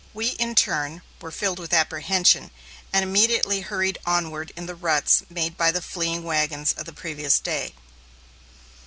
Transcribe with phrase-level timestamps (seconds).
[0.15, 2.49] We, in turn, were filled with apprehension,
[2.91, 7.37] and immediately hurried onward in the ruts made by the fleeing wagons of the previous
[7.39, 7.75] day.